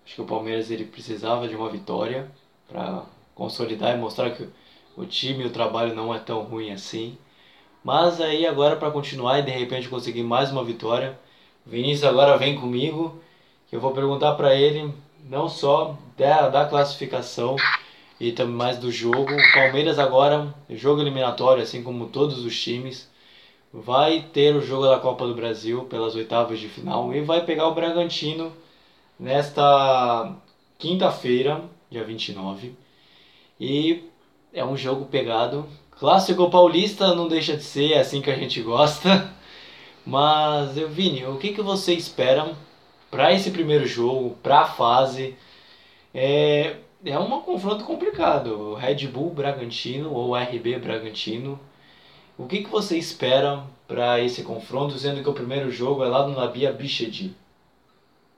[0.04, 2.32] Acho que o Palmeiras ele precisava de uma vitória
[2.68, 3.04] para
[3.36, 4.48] consolidar e mostrar que
[4.96, 7.18] o time e o trabalho não é tão ruim assim.
[7.84, 11.18] Mas aí agora para continuar e de repente conseguir mais uma vitória,
[11.66, 13.22] Vinícius agora vem comigo,
[13.70, 14.94] que eu vou perguntar para ele
[15.30, 17.56] não só da, da classificação
[18.20, 19.34] e também mais do jogo.
[19.34, 23.10] O Palmeiras agora, jogo eliminatório, assim como todos os times,
[23.72, 27.68] vai ter o jogo da Copa do Brasil pelas oitavas de final e vai pegar
[27.68, 28.52] o Bragantino
[29.20, 30.36] nesta
[30.78, 32.74] quinta-feira, dia 29.
[33.60, 34.04] E
[34.54, 35.68] é um jogo pegado.
[35.92, 39.34] Clássico paulista não deixa de ser, é assim que a gente gosta.
[40.06, 42.56] Mas, Vini, o que, que você espera
[43.10, 45.36] para esse primeiro jogo, para a fase?
[46.14, 48.76] É, é um confronto complicado.
[48.76, 51.60] Red Bull Bragantino ou RB Bragantino.
[52.38, 56.28] O que, que você espera para esse confronto, sendo que o primeiro jogo é lá
[56.28, 57.36] no Nabia Bichedi?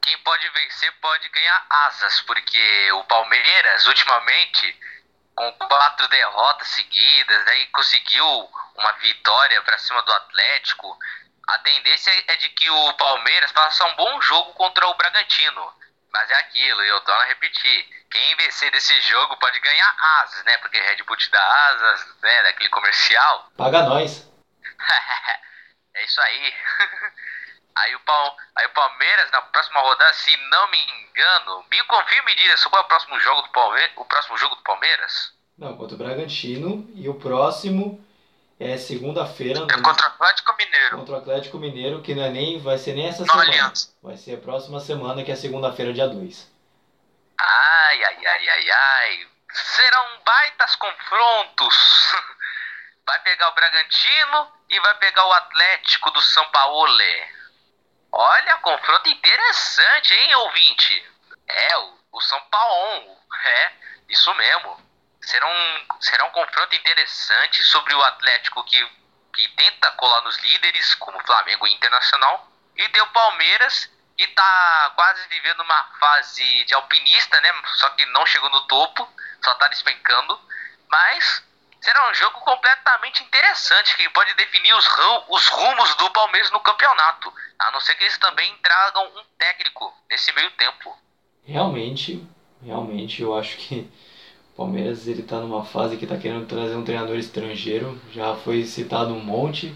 [0.09, 4.75] Quem pode vencer pode ganhar asas, porque o Palmeiras, ultimamente,
[5.35, 8.25] com quatro derrotas seguidas, aí conseguiu
[8.75, 10.97] uma vitória para cima do Atlético.
[11.47, 15.73] A tendência é de que o Palmeiras faça um bom jogo contra o Bragantino.
[16.11, 18.05] Mas é aquilo, eu torno a repetir.
[18.09, 20.57] Quem vencer desse jogo pode ganhar asas, né?
[20.57, 22.43] Porque Red Bull te dá asas, né?
[22.45, 23.51] Daquele comercial.
[23.55, 24.27] Paga nós.
[25.93, 26.55] é isso aí.
[27.75, 28.37] aí, o Pal...
[28.55, 32.81] aí o Palmeiras, na próxima rodada, se não me engano, me confirme e diga qual
[32.81, 33.91] é o próximo jogo do Palmeiras.
[33.95, 35.33] O próximo jogo do Palmeiras?
[35.57, 36.89] Não, contra o Bragantino.
[36.95, 38.03] E o próximo
[38.59, 39.65] é segunda-feira.
[39.69, 40.97] É contra o Atlético Mineiro.
[40.97, 43.43] Contra o Atlético Mineiro, que não é nem, vai ser nem essa semana.
[43.43, 43.93] Aliança.
[44.01, 46.51] Vai ser a próxima semana, que é segunda-feira, dia 2.
[47.39, 49.27] Ai, ai, ai, ai, ai.
[49.51, 52.13] Serão baitas confrontos.
[53.05, 56.95] Vai pegar o Bragantino e vai pegar o Atlético do São Paulo.
[58.11, 61.11] Olha, confronto interessante, hein, ouvinte?
[61.47, 63.17] É, o, o São Paulo.
[63.45, 63.71] É,
[64.09, 64.89] isso mesmo
[65.21, 68.83] será um, será um confronto interessante sobre o Atlético que,
[69.35, 74.91] que tenta colar nos líderes, como Flamengo e Internacional, e tem o Palmeiras, que está
[74.95, 77.53] quase vivendo uma fase de alpinista, né?
[77.75, 79.07] Só que não chegou no topo,
[79.43, 80.39] só está despencando.
[80.89, 81.43] Mas
[81.81, 84.87] será um jogo completamente interessante que pode definir os,
[85.29, 87.31] os rumos do Palmeiras no campeonato.
[87.59, 90.97] A não ser que eles também tragam um técnico nesse meio tempo.
[91.45, 92.25] Realmente,
[92.63, 93.91] realmente eu acho que
[94.55, 97.99] Palmeiras ele está numa fase que está querendo trazer um treinador estrangeiro.
[98.11, 99.75] Já foi citado um monte,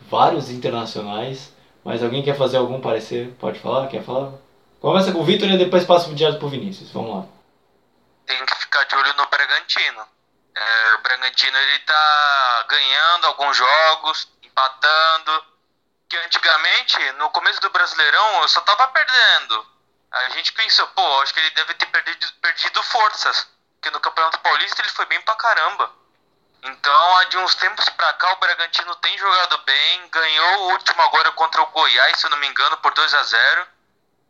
[0.00, 1.54] vários internacionais.
[1.84, 3.32] Mas alguém quer fazer algum parecer?
[3.38, 3.88] Pode falar?
[3.88, 4.32] Quer falar?
[4.80, 6.90] Começa com o Vitor e depois passa o direto pro Vinícius.
[6.90, 7.26] Vamos lá.
[8.26, 10.15] Tem que ficar de olho no Bragantino.
[10.56, 15.44] É, o Bragantino ele tá ganhando alguns jogos, empatando.
[16.08, 19.66] Que antigamente, no começo do Brasileirão, eu só tava perdendo.
[20.12, 23.46] A gente pensou, pô, acho que ele deve ter perdido, perdido forças.
[23.74, 25.92] Porque no Campeonato Paulista ele foi bem pra caramba.
[26.62, 30.08] Então, há de uns tempos pra cá, o Bragantino tem jogado bem.
[30.08, 33.22] Ganhou o último agora contra o Goiás, se eu não me engano, por 2 a
[33.22, 33.68] 0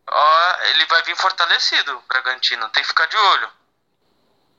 [0.09, 2.67] Ó, Ele vai vir fortalecido, o Bragantino.
[2.69, 3.56] Tem que ficar de olho.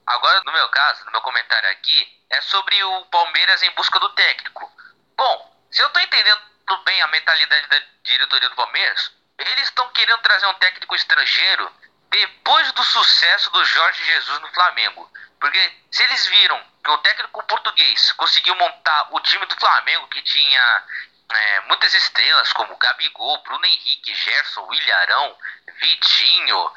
[0.08, 4.08] Agora, no meu caso, no meu comentário aqui, é sobre o Palmeiras em busca do
[4.10, 4.70] técnico.
[5.14, 6.40] Bom, se eu tô entendendo
[6.84, 11.70] bem a mentalidade da diretoria do Palmeiras, eles estão querendo trazer um técnico estrangeiro
[12.08, 15.12] depois do sucesso do Jorge Jesus no Flamengo.
[15.38, 20.22] Porque se eles viram que o técnico português conseguiu montar o time do Flamengo, que
[20.22, 20.84] tinha
[21.30, 25.36] é, muitas estrelas como Gabigol, Bruno Henrique, Gerson, William
[25.80, 26.72] Vitinho,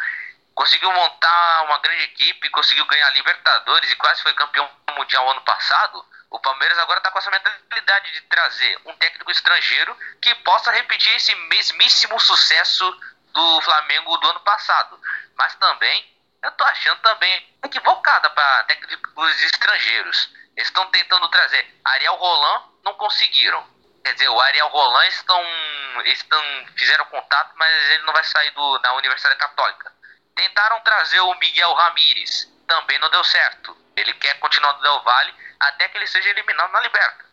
[0.62, 6.06] conseguiu montar uma grande equipe, conseguiu ganhar Libertadores e quase foi campeão mundial ano passado.
[6.30, 11.16] O Palmeiras agora está com essa mentalidade de trazer um técnico estrangeiro que possa repetir
[11.16, 12.86] esse mesmíssimo sucesso
[13.34, 15.02] do Flamengo do ano passado.
[15.36, 20.30] Mas também, eu tô achando também equivocada para técnicos estrangeiros.
[20.56, 23.66] Eles estão tentando trazer Ariel Roland, não conseguiram.
[24.06, 25.44] Quer dizer, o Ariel Roland estão,
[26.06, 26.44] estão
[26.76, 30.01] fizeram contato, mas ele não vai sair do, da Universidade Católica.
[30.36, 33.78] Tentaram trazer o Miguel Ramírez, também não deu certo.
[33.96, 37.26] Ele quer continuar no Del Valle até que ele seja eliminado na Liberta.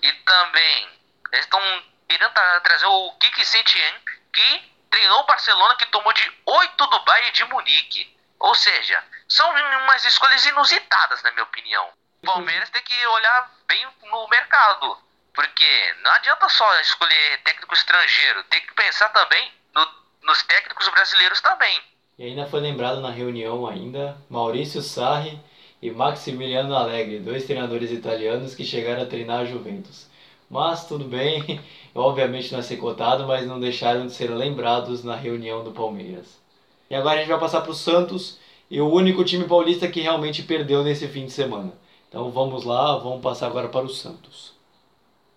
[0.00, 1.00] E também,
[1.32, 1.60] eles estão
[2.08, 3.94] querendo trazer o Kiki Sentien,
[4.32, 8.16] que treinou o Barcelona que tomou de 8 do Bayern de Munique.
[8.38, 11.92] Ou seja, são umas escolhas inusitadas, na minha opinião.
[12.22, 15.02] O Palmeiras tem que olhar bem no mercado.
[15.34, 21.40] Porque não adianta só escolher técnico estrangeiro, tem que pensar também no, nos técnicos brasileiros
[21.40, 21.93] também.
[22.16, 25.36] E ainda foi lembrado na reunião ainda Maurício Sarri
[25.82, 30.06] e Maximiliano Allegri, dois treinadores italianos que chegaram a treinar a Juventus.
[30.48, 31.60] Mas tudo bem,
[31.92, 36.40] obviamente não é ser cotado, mas não deixaram de ser lembrados na reunião do Palmeiras.
[36.88, 38.38] E agora a gente vai passar para o Santos,
[38.70, 41.72] e o único time paulista que realmente perdeu nesse fim de semana.
[42.08, 44.53] Então vamos lá, vamos passar agora para o Santos.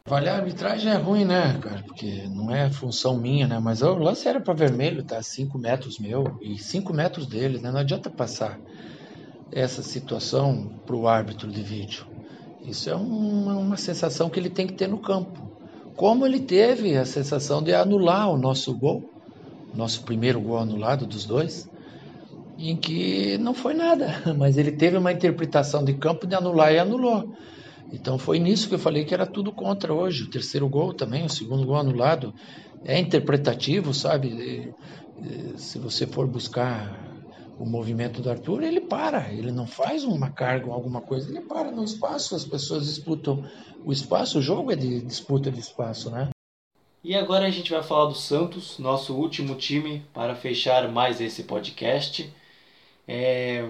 [0.10, 1.84] Olha, a arbitragem é ruim, né, cara?
[1.86, 3.60] Porque não é função minha, né?
[3.60, 5.22] Mas o lance era para vermelho, tá?
[5.22, 7.72] 5 metros meu e 5 metros dele, né?
[7.72, 8.58] Não adianta passar
[9.52, 12.06] essa situação para o árbitro de vídeo.
[12.64, 15.38] Isso é uma, uma sensação que ele tem que ter no campo.
[15.96, 19.02] Como ele teve a sensação de anular o nosso gol,
[19.74, 21.66] nosso primeiro gol anulado dos dois,
[22.58, 26.80] em que não foi nada, mas ele teve uma interpretação de campo de anular e
[26.80, 27.26] anulou.
[27.92, 30.24] Então foi nisso que eu falei que era tudo contra hoje.
[30.24, 32.34] O terceiro gol também, o segundo gol anulado,
[32.84, 34.74] é interpretativo, sabe?
[35.56, 37.06] Se você for buscar
[37.58, 41.42] o movimento do Arthur, ele para, ele não faz uma carga ou alguma coisa, ele
[41.42, 43.44] para no espaço, as pessoas disputam
[43.84, 46.30] o espaço, o jogo é de disputa de espaço, né?
[47.04, 51.44] E agora a gente vai falar do Santos, nosso último time, para fechar mais esse
[51.44, 52.32] podcast.
[53.08, 53.64] É,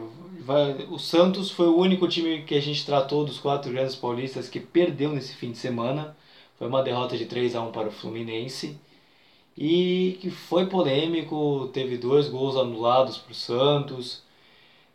[0.90, 4.60] o Santos foi o único time que a gente tratou dos quatro grandes paulistas que
[4.60, 6.16] perdeu nesse fim de semana.
[6.58, 8.80] Foi uma derrota de 3 a 1 para o Fluminense.
[9.58, 14.24] E que foi polêmico, teve dois gols anulados para o Santos.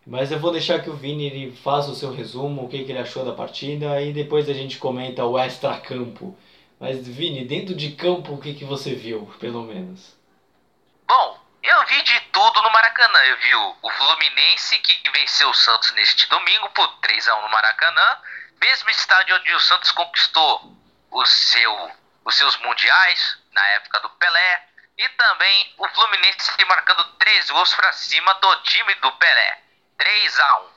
[0.07, 2.91] Mas eu vou deixar que o Vini ele faça o seu resumo, o que, que
[2.93, 6.37] ele achou da partida, e depois a gente comenta o extra-campo.
[6.81, 10.17] Mas Vini, dentro de campo, o que, que você viu, pelo menos?
[11.09, 13.19] Bom, eu vi de tudo no Maracanã.
[13.21, 17.49] Eu vi o Fluminense que venceu o Santos neste domingo por 3 a 1 no
[17.49, 18.19] Maracanã,
[18.61, 20.77] mesmo estádio onde o Santos conquistou
[21.11, 21.93] o seu,
[22.25, 27.93] os seus mundiais na época do Pelé, e também o Fluminense marcando três gols para
[27.93, 29.63] cima do time do Pelé,
[29.99, 30.73] 3 a 1.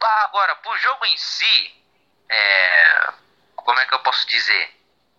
[0.00, 1.84] Agora, pro jogo em si,
[2.28, 3.12] é,
[3.56, 4.77] como é que eu posso dizer?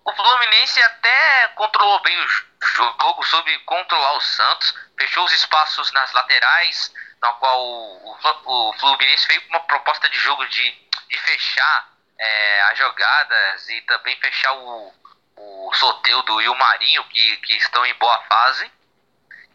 [0.09, 6.11] O Fluminense até controlou bem o jogo, soube controlar o Santos, fechou os espaços nas
[6.13, 6.91] laterais,
[7.21, 10.71] na qual o, Fluminense veio com uma proposta de jogo de,
[11.09, 14.91] de fechar é, as jogadas e também fechar o,
[15.37, 18.71] o Soteudo e o Marinho, que, que estão em boa fase.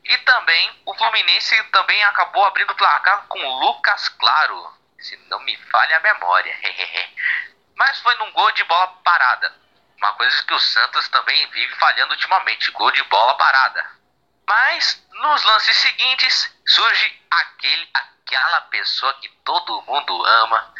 [0.05, 5.41] E também o Fluminense também acabou abrindo o placar com o Lucas Claro, se não
[5.41, 6.57] me falha a memória.
[7.75, 9.64] Mas foi num gol de bola parada.
[10.05, 13.91] Uma coisa que o Santos também vive falhando ultimamente, gol de bola parada.
[14.47, 20.75] Mas nos lances seguintes surge aquele, aquela pessoa que todo mundo ama,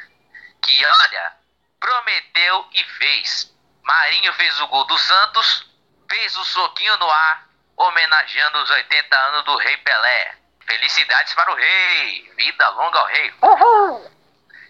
[0.63, 1.33] que olha,
[1.81, 3.51] prometeu e fez.
[3.83, 5.73] Marinho fez o gol do Santos,
[6.07, 10.37] fez o soquinho no ar, homenageando os 80 anos do Rei Pelé.
[10.67, 13.35] Felicidades para o Rei, vida longa ao Rei.
[13.41, 14.11] Uhul!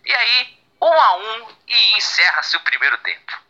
[0.05, 3.44] E aí, um a um e encerra-se o primeiro tempo.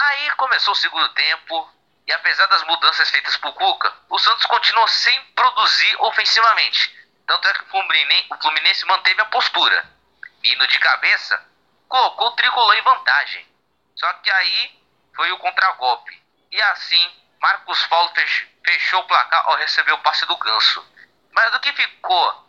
[0.00, 1.70] Aí começou o segundo tempo
[2.06, 6.98] e apesar das mudanças feitas por Cuca, o Santos continuou sem produzir ofensivamente.
[7.26, 9.88] Tanto é que o Fluminense, manteve a postura.
[10.42, 11.46] Indo de cabeça,
[11.86, 13.46] colocou o tricolor em vantagem.
[13.94, 14.82] Só que aí
[15.14, 16.20] foi o contragolpe.
[16.50, 18.10] E assim, Marcos Paulo
[18.64, 20.84] fechou o placar ao receber o passe do Ganso.
[21.30, 22.48] Mas do que ficou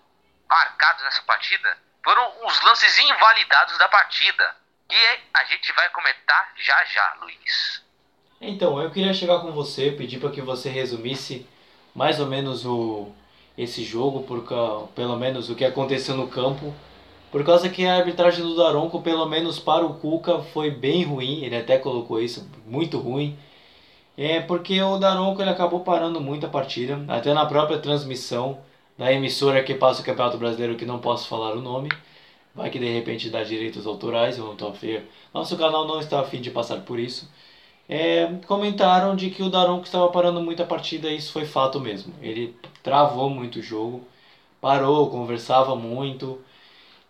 [0.50, 4.61] marcado nessa partida foram os lances invalidados da partida.
[4.92, 7.82] E a gente vai comentar já já, Luiz.
[8.42, 11.48] Então, eu queria chegar com você, pedir para que você resumisse
[11.96, 13.12] mais ou menos o
[13.58, 14.44] esse jogo, por,
[14.96, 16.74] pelo menos o que aconteceu no campo,
[17.32, 21.44] por causa que a arbitragem do Daronco, pelo menos para o Cuca, foi bem ruim,
[21.44, 23.38] ele até colocou isso, muito ruim.
[24.18, 28.60] É porque o Daronco ele acabou parando muito a partida, até na própria transmissão
[28.98, 31.90] da emissora que passa o Campeonato Brasileiro, que não posso falar o nome.
[32.54, 35.00] Vai que de repente dá direitos autorais, eu não estou afim.
[35.34, 37.30] Nosso canal não está afim de passar por isso.
[37.88, 41.80] É, comentaram de que o Daronco estava parando muito a partida e isso foi fato
[41.80, 42.14] mesmo.
[42.22, 44.06] Ele travou muito o jogo,
[44.62, 46.40] parou, conversava muito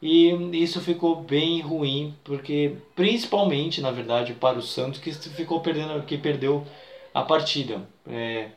[0.02, 0.32] e
[0.64, 6.18] isso ficou bem ruim porque principalmente na verdade para o Santos que ficou perdendo, que
[6.18, 6.66] perdeu
[7.14, 7.88] a partida.
[8.08, 8.50] É,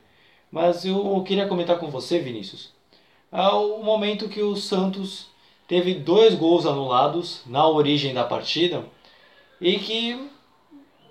[0.50, 2.72] mas eu queria comentar com você, Vinícius,
[3.30, 5.26] ao momento que o Santos
[5.66, 8.84] teve dois gols anulados na origem da partida
[9.60, 10.30] e que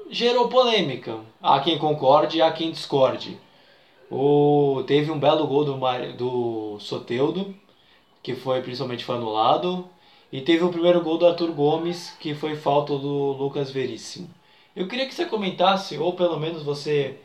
[0.09, 1.19] gerou polêmica.
[1.41, 3.37] Há quem concorde há quem discorde.
[4.09, 7.55] O, teve um belo gol do, do Soteudo,
[8.21, 9.87] que foi principalmente foi anulado.
[10.31, 14.29] E teve o primeiro gol do Arthur Gomes, que foi falta do Lucas Veríssimo.
[14.75, 17.19] Eu queria que você comentasse, ou pelo menos você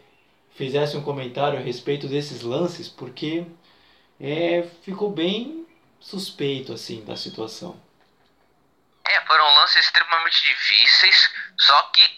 [0.51, 3.45] fizesse um comentário a respeito desses lances, porque
[4.21, 5.67] é, ficou bem
[6.01, 7.81] suspeito assim da situação.
[9.07, 12.17] É, foram lances extremamente difíceis, só que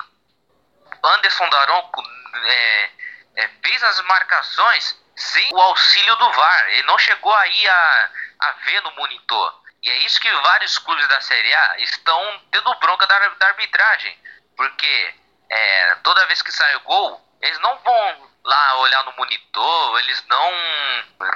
[1.03, 2.03] Anderson Daronco
[2.35, 2.91] é,
[3.37, 6.69] é, fez as marcações sem o auxílio do VAR.
[6.71, 8.11] Ele não chegou aí a,
[8.41, 9.61] a ver no monitor.
[9.83, 14.19] E é isso que vários clubes da Série A estão tendo bronca da, da arbitragem.
[14.57, 15.15] Porque
[15.49, 20.25] é, toda vez que sai o gol, eles não vão lá olhar no monitor, eles
[20.29, 20.53] não,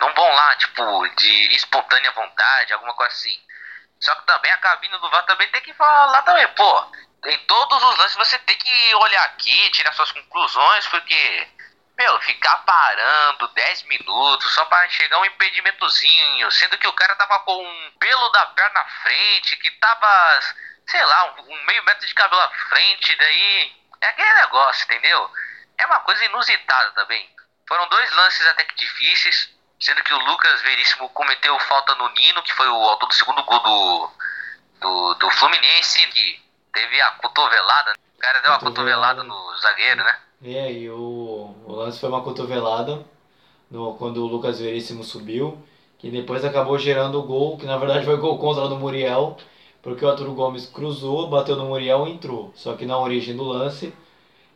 [0.00, 3.38] não vão lá, tipo, de espontânea vontade, alguma coisa assim.
[4.00, 6.86] Só que também a cabine do VAR também tem que falar também, pô,
[7.26, 11.48] em todos os lances você tem que olhar aqui, tirar suas conclusões, porque,
[11.96, 17.38] meu, ficar parando 10 minutos só para chegar um impedimentozinho, sendo que o cara tava
[17.40, 20.40] com um pelo da perna na frente, que tava,
[20.86, 25.30] sei lá, um, um meio metro de cabelo à frente, daí é aquele negócio, entendeu?
[25.78, 27.28] É uma coisa inusitada também.
[27.66, 29.50] Foram dois lances até que difíceis,
[29.80, 33.42] sendo que o Lucas Veríssimo cometeu falta no Nino, que foi o autor do segundo
[33.44, 34.10] gol do,
[34.80, 37.94] do, do Fluminense, que teve a cotovelada.
[38.16, 40.18] O cara deu uma cotovelada no zagueiro, né?
[40.44, 43.04] É, e o, o lance foi uma cotovelada
[43.70, 45.66] no, quando o Lucas Veríssimo subiu,
[45.98, 49.38] que depois acabou gerando o gol, que na verdade foi gol contra do Muriel,
[49.82, 52.52] porque o Arthur Gomes cruzou, bateu no Muriel e entrou.
[52.54, 53.94] Só que na origem do lance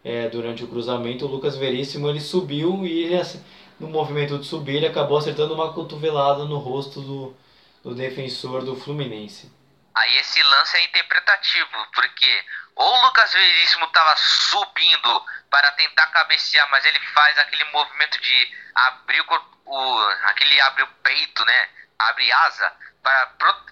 [0.09, 3.45] é, durante o cruzamento, o Lucas Veríssimo ele subiu e ele, assim,
[3.79, 7.37] no movimento de subir ele acabou acertando uma cotovelada no rosto do,
[7.85, 9.53] do defensor do Fluminense.
[9.95, 12.45] Aí esse lance é interpretativo, porque
[12.75, 18.57] ou o Lucas Veríssimo estava subindo para tentar cabecear, mas ele faz aquele movimento de
[18.75, 19.27] abrir o,
[19.67, 21.69] o aquele abre o peito, né?
[21.99, 23.27] Abre asa para,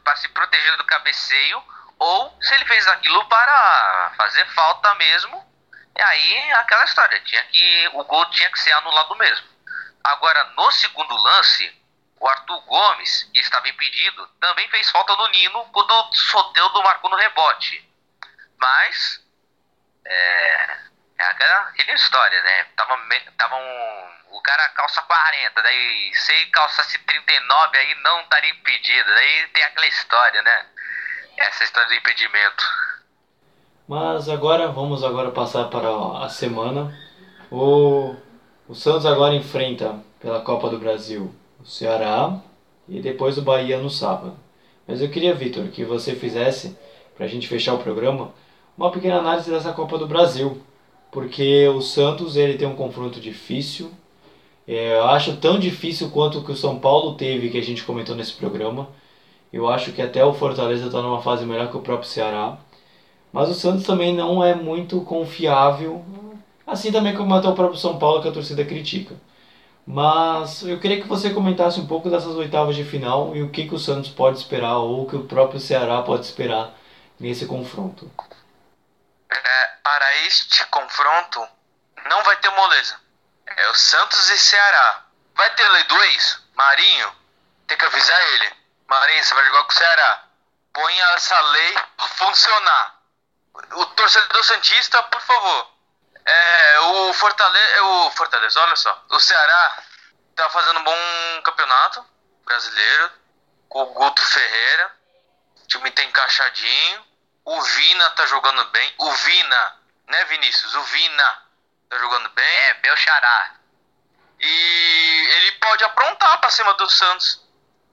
[0.05, 1.63] para se proteger do cabeceio,
[1.99, 5.56] ou se ele fez aquilo para fazer falta mesmo
[5.97, 9.49] e aí, aquela história, tinha que o gol tinha que ser anulado mesmo.
[10.05, 11.83] Agora, no segundo lance,
[12.21, 17.11] o Arthur Gomes, que estava impedido, também fez falta no Nino quando o Soteldo marcou
[17.11, 17.83] no rebote.
[18.59, 19.21] Mas,
[20.05, 20.79] é,
[21.19, 22.65] é aquela, aquela história, né?
[22.77, 22.99] Tava,
[23.37, 29.15] tava um, o cara calça 40, daí se ele calçasse 39, aí não estaria impedido.
[29.15, 30.67] Daí tem aquela história, né?
[31.39, 32.65] Essa história do impedimento.
[33.89, 36.93] Mas agora, vamos agora passar para a semana.
[37.53, 38.15] O,
[38.69, 41.31] o Santos agora enfrenta pela Copa do Brasil
[41.61, 42.41] o Ceará
[42.89, 44.35] e depois o Bahia no sábado.
[44.89, 46.77] Mas eu queria, Vitor, que você fizesse,
[47.17, 48.33] para a gente fechar o programa,
[48.77, 50.61] uma pequena análise dessa Copa do Brasil.
[51.13, 53.93] Porque o Santos ele tem um confronto difícil.
[54.67, 57.85] É, eu acho tão difícil quanto o que o São Paulo teve, que a gente
[57.85, 58.89] comentou nesse programa.
[59.53, 62.59] Eu acho que até o Fortaleza está numa fase melhor que o próprio Ceará.
[63.37, 66.03] Mas o Santos também não é muito confiável,
[66.67, 69.15] assim também como até o próprio São Paulo que a torcida critica.
[69.87, 73.69] Mas eu queria que você comentasse um pouco dessas oitavas de final e o que,
[73.69, 76.73] que o Santos pode esperar ou o que o próprio Ceará pode esperar
[77.21, 78.11] nesse confronto.
[79.31, 81.47] É, para este confronto
[82.09, 82.99] não vai ter moleza.
[83.55, 85.05] É o Santos e Ceará.
[85.35, 86.43] Vai ter lei do ex?
[86.55, 87.13] Marinho,
[87.67, 88.51] tem que avisar ele.
[88.89, 90.25] Marinho, você vai jogar com o Ceará.
[90.73, 92.96] Põe essa lei pra funcionar
[93.73, 95.71] o torcedor Santista, por favor.
[96.25, 99.05] É, o Fortaleza, o Fortaleza, olha só.
[99.11, 99.83] O Ceará
[100.35, 102.05] tá fazendo um bom campeonato
[102.45, 103.11] brasileiro.
[103.69, 104.93] Com o Guto Ferreira.
[105.63, 107.07] O time tá encaixadinho.
[107.45, 108.95] O Vina tá jogando bem.
[108.99, 109.77] O Vina,
[110.09, 110.75] né, Vinícius?
[110.75, 111.43] O Vina
[111.89, 112.45] tá jogando bem.
[112.45, 113.55] É, meu xará.
[114.39, 117.45] E ele pode aprontar pra cima do Santos.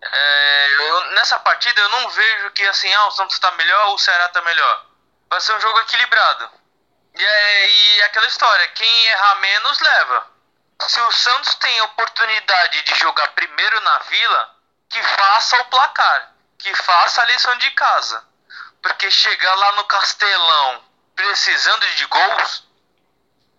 [0.01, 3.95] É, eu, nessa partida eu não vejo que assim, ah, o Santos tá melhor ou
[3.95, 4.93] o Ceará tá melhor
[5.34, 6.51] vai ser um jogo equilibrado.
[7.15, 10.27] E, é, e aquela história, quem errar menos leva.
[10.81, 14.55] Se o Santos tem oportunidade de jogar primeiro na Vila,
[14.89, 18.23] que faça o placar, que faça a lição de casa.
[18.81, 20.84] Porque chegar lá no Castelão
[21.15, 22.67] precisando de gols,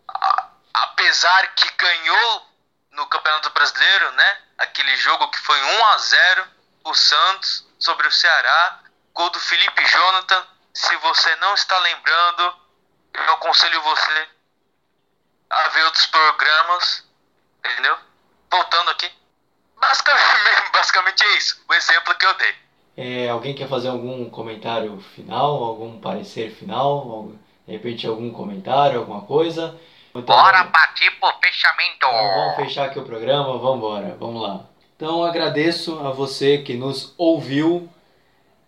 [0.08, 2.50] a, apesar que ganhou
[2.92, 4.42] no Campeonato Brasileiro, né?
[4.58, 6.48] Aquele jogo que foi 1 a 0
[6.84, 8.80] o Santos sobre o Ceará,
[9.12, 12.54] gol do Felipe Jonathan, se você não está lembrando,
[13.14, 14.28] eu aconselho você
[15.48, 17.04] a ver outros programas,
[17.64, 17.96] entendeu?
[18.50, 19.08] Voltando aqui.
[19.80, 22.54] Basicamente, basicamente é isso, o exemplo que eu dei.
[22.96, 27.32] É, alguém quer fazer algum comentário final, algum parecer final?
[27.66, 29.78] De repente algum comentário, alguma coisa?
[30.14, 31.94] Então, Bora partir pro fechamento!
[31.96, 34.64] Então, vamos fechar aqui o programa, vamos embora, vamos lá.
[34.96, 37.88] Então agradeço a você que nos ouviu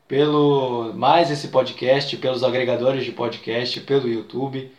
[0.08, 4.70] pelo mais esse podcast, pelos agregadores de podcast, pelo YouTube.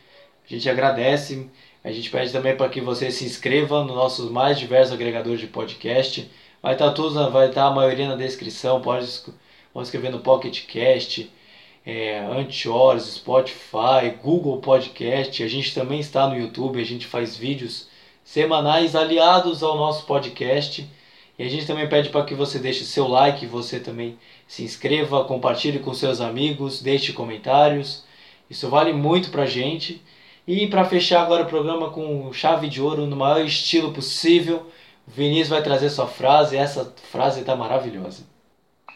[0.46, 1.50] A gente agradece.
[1.84, 5.48] A gente pede também para que você se inscreva nos nossos mais diversos agregadores de
[5.48, 6.30] podcast.
[6.62, 8.82] Vai estar tá tudo, vai estar tá a maioria na descrição.
[8.82, 9.08] Pode,
[9.74, 11.32] pode escrever no Pocket Cast,
[11.86, 12.24] é,
[13.00, 15.44] Spotify, Google Podcast.
[15.44, 16.82] A gente também está no YouTube.
[16.82, 17.88] A gente faz vídeos
[18.24, 20.88] semanais aliados ao nosso podcast.
[21.38, 24.18] E a gente também pede para que você deixe seu like, você também
[24.48, 28.06] se inscreva, compartilhe com seus amigos, deixe comentários.
[28.50, 30.04] Isso vale muito para a gente.
[30.48, 34.72] E para fechar agora o programa com chave de ouro no maior estilo possível,
[35.06, 36.56] o Vinícius vai trazer sua frase.
[36.56, 38.26] Essa frase está maravilhosa.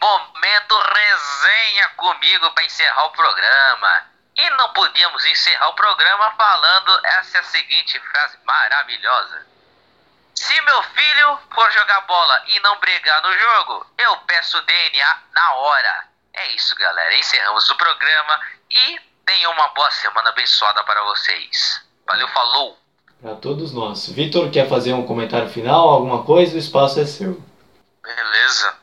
[0.01, 4.05] Momento resenha comigo para encerrar o programa.
[4.37, 9.45] E não podíamos encerrar o programa falando essa seguinte frase maravilhosa.
[10.35, 15.53] Se meu filho for jogar bola e não brigar no jogo, eu peço DNA na
[15.55, 16.07] hora.
[16.33, 17.17] É isso, galera.
[17.17, 21.81] Encerramos o programa e tenham uma boa semana abençoada para vocês.
[22.07, 22.77] Valeu, falou!
[23.21, 24.09] Para todos nós.
[24.09, 26.55] Vitor, quer fazer um comentário final, alguma coisa?
[26.55, 27.39] O espaço é seu.
[28.01, 28.75] Beleza.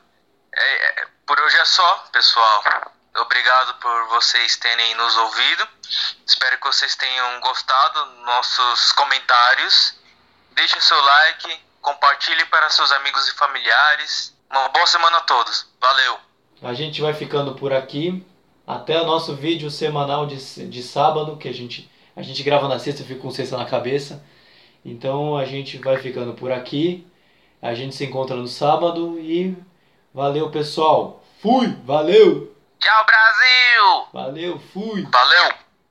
[0.54, 2.64] É, é, por hoje é só, pessoal.
[3.16, 5.68] Obrigado por vocês terem nos ouvido.
[6.24, 9.97] Espero que vocês tenham gostado dos nossos comentários.
[10.58, 14.36] Deixe seu like, compartilhe para seus amigos e familiares.
[14.50, 15.68] Uma boa semana a todos.
[15.80, 16.18] Valeu!
[16.60, 18.26] A gente vai ficando por aqui.
[18.66, 20.36] Até o nosso vídeo semanal de,
[20.68, 24.20] de sábado, que a gente, a gente grava na sexta, fica com sexta na cabeça.
[24.84, 27.06] Então a gente vai ficando por aqui.
[27.62, 29.56] A gente se encontra no sábado e
[30.12, 31.22] valeu, pessoal.
[31.40, 32.52] Fui, valeu!
[32.80, 34.08] Tchau, Brasil!
[34.12, 35.06] Valeu, fui!
[35.08, 35.67] Valeu!